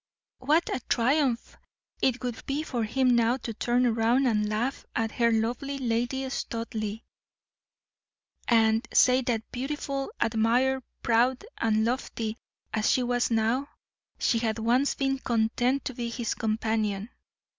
[0.39, 1.57] What a triumph
[2.01, 6.27] it would be for him now to turn round and laugh at the lovely Lady
[6.27, 7.01] Studleigh,
[8.47, 12.39] and say that beautiful, admired, proud, and lofty
[12.73, 13.67] as she was now,
[14.17, 17.11] she had once been content to be his companion.